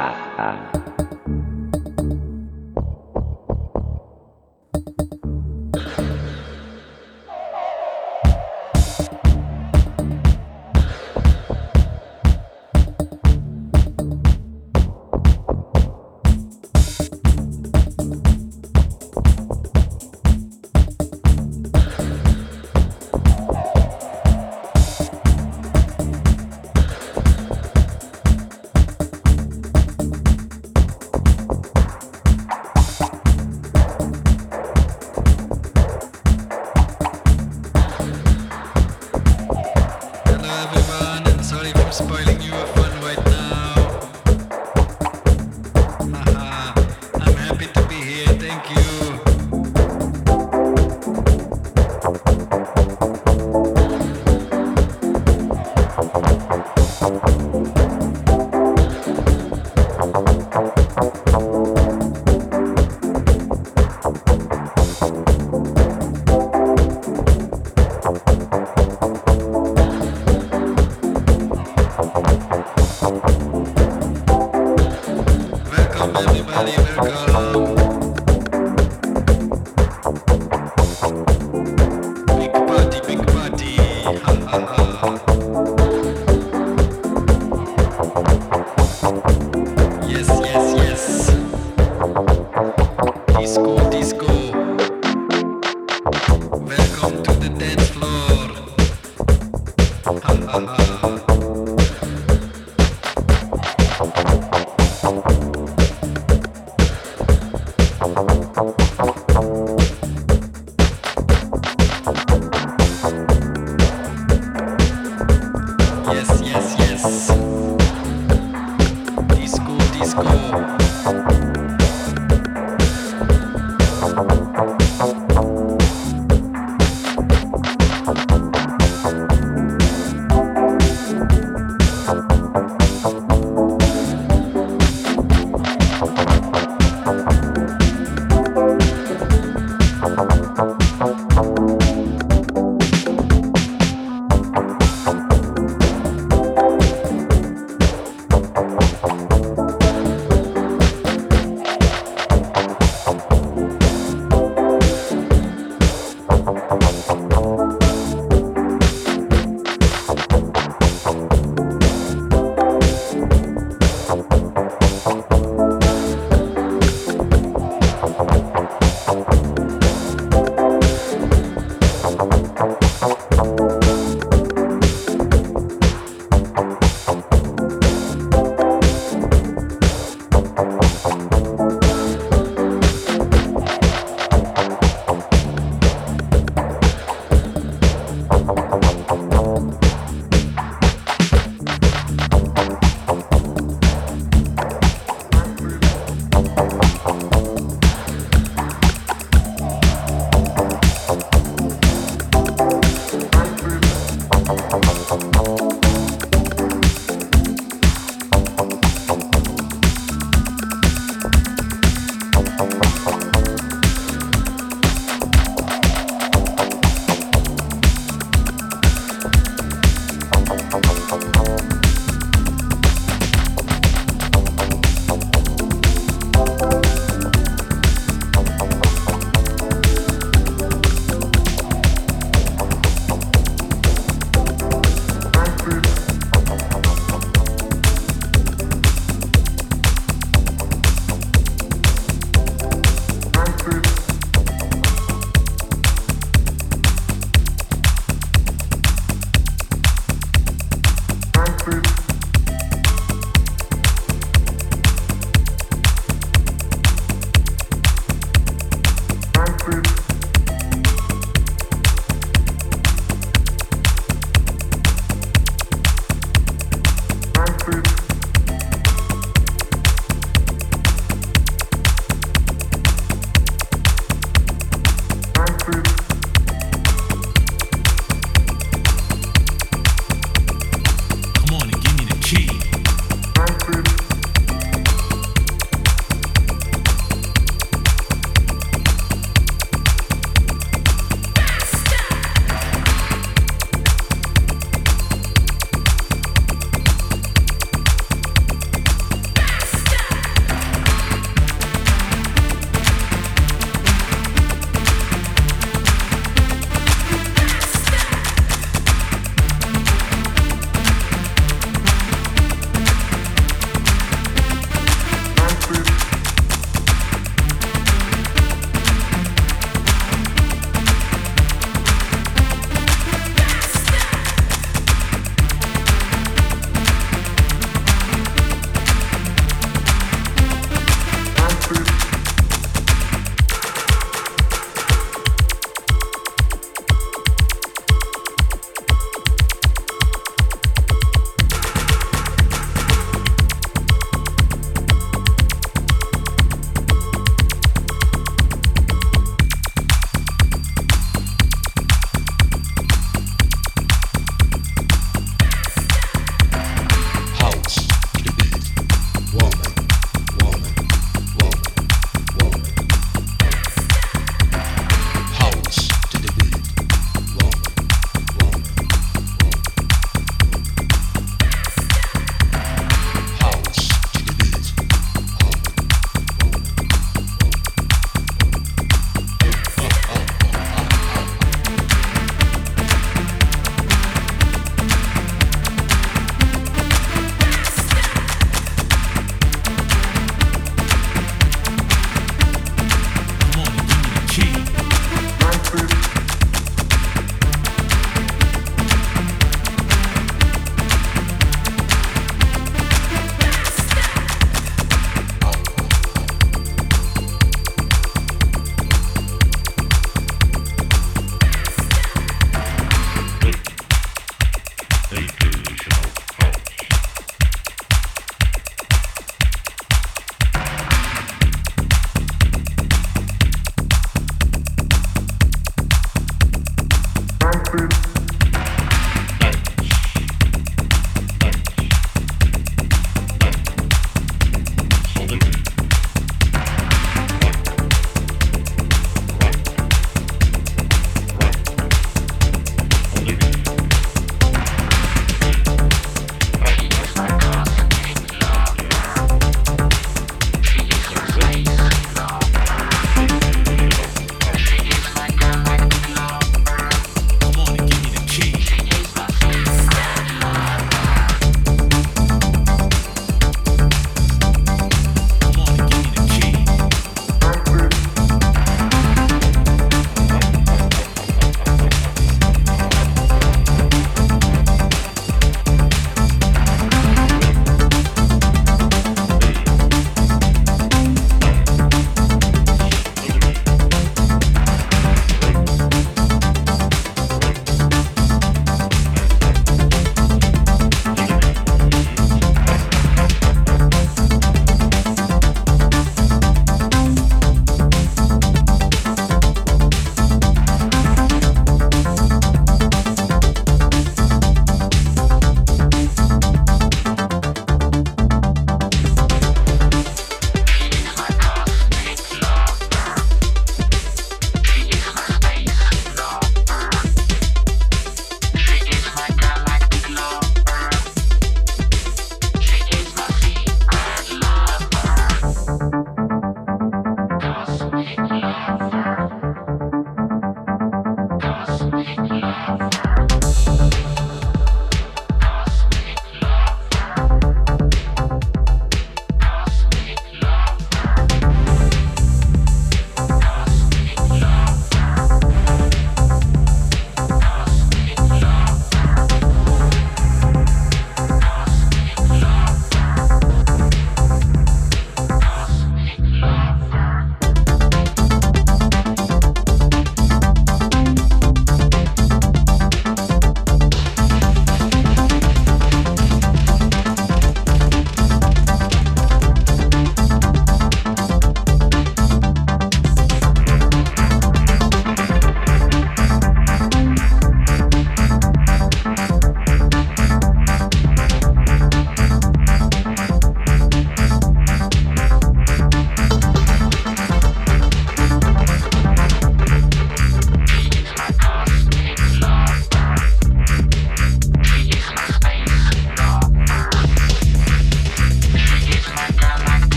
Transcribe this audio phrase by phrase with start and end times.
[0.00, 1.39] ah, ah.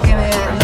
[0.00, 0.61] Give me it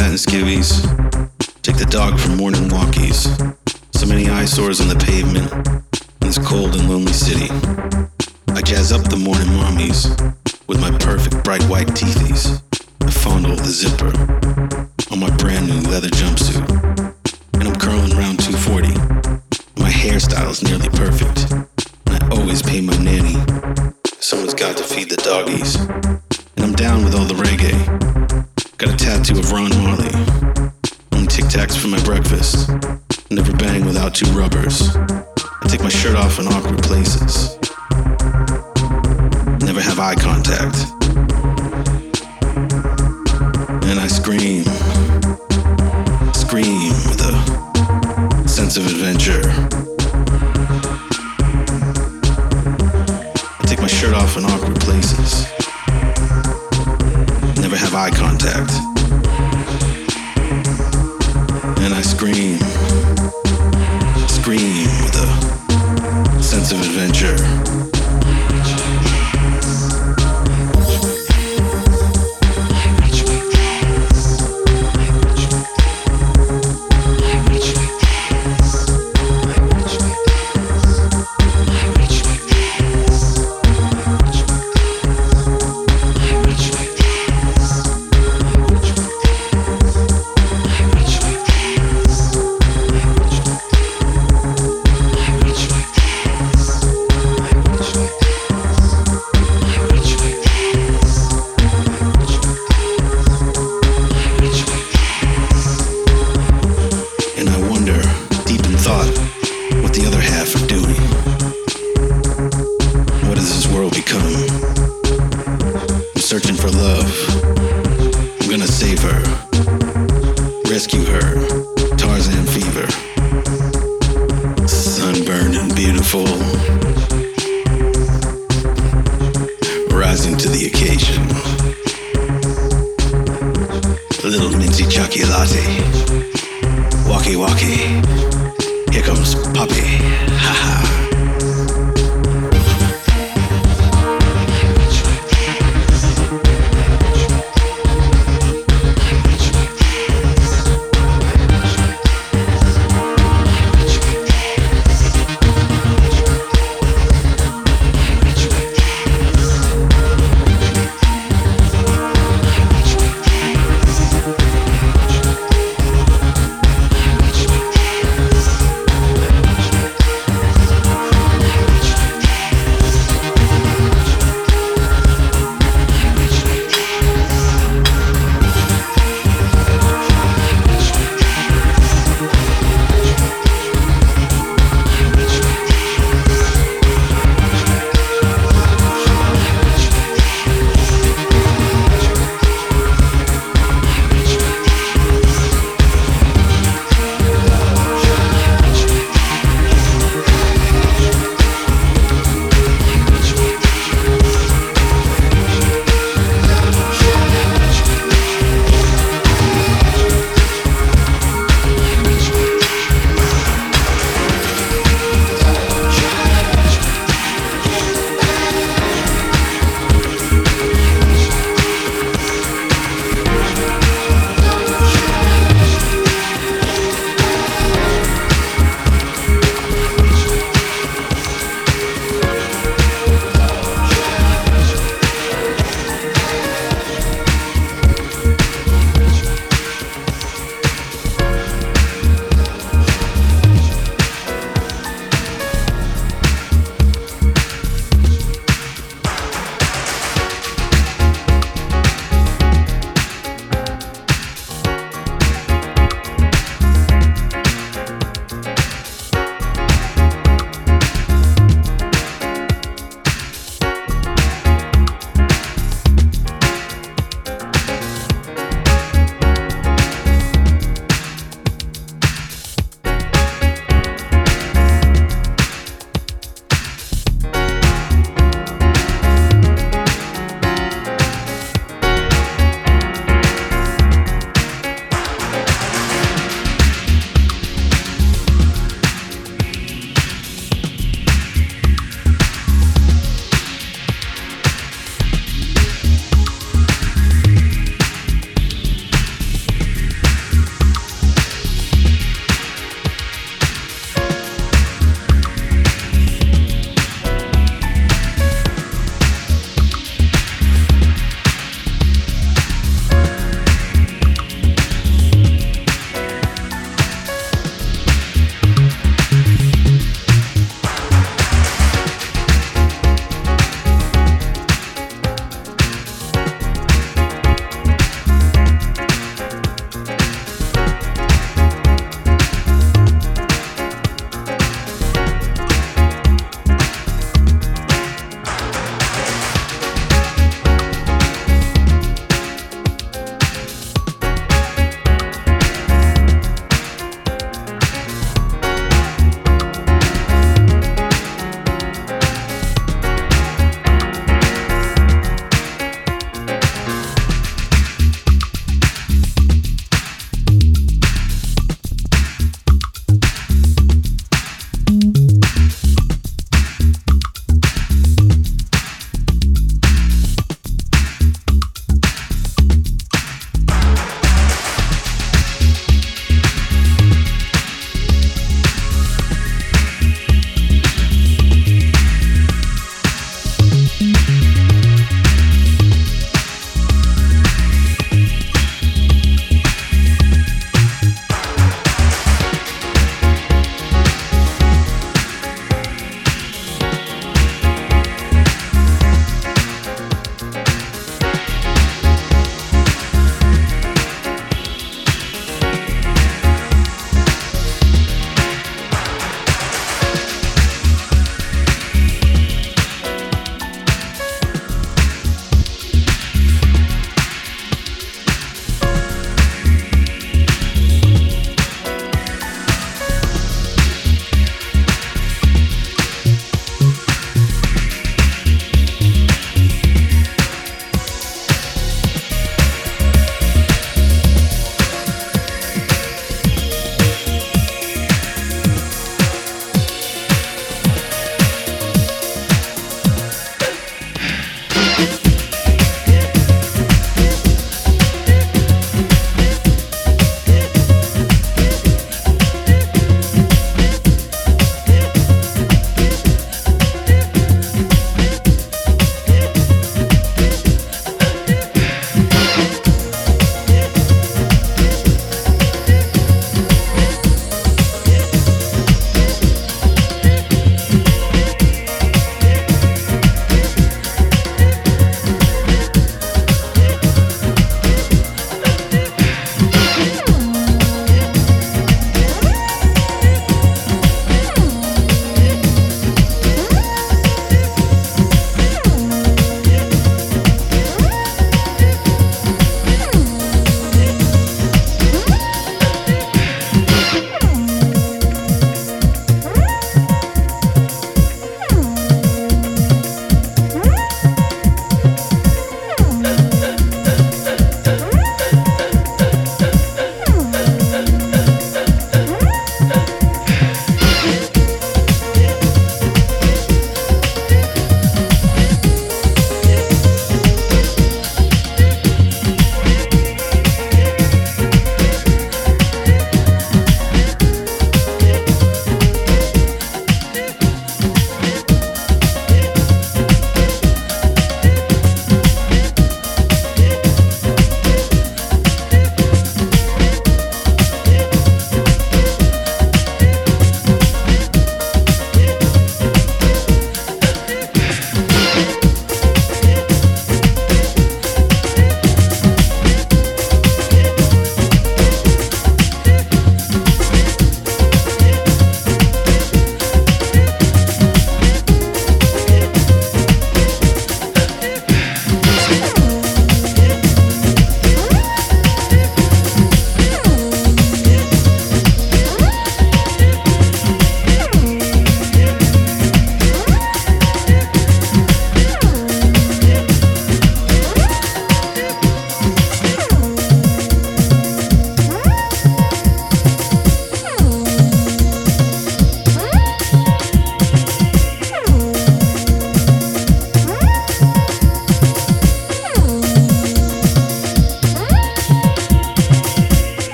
[0.00, 0.89] satin skivvies.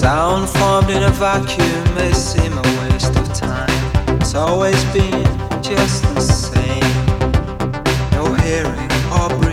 [0.00, 3.68] Sound formed in a vacuum may seem a waste of time.
[4.18, 5.24] It's always been
[5.62, 6.80] just the same.
[8.12, 9.49] No hearing or breathing.